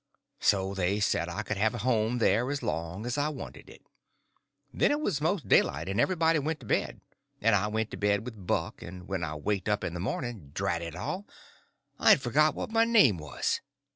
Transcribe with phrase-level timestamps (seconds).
[0.39, 3.83] So they said I could have a home there as long as I wanted it.
[4.73, 7.01] Then it was most daylight and everybody went to bed,
[7.39, 10.49] and I went to bed with Buck, and when I waked up in the morning,
[10.55, 11.27] drat it all,
[11.99, 13.61] I had forgot what my name was.